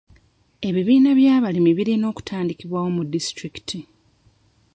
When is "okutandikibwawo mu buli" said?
2.11-3.13